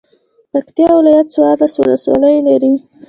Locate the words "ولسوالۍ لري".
1.77-2.73